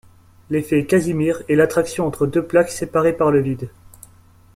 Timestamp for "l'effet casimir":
0.49-1.43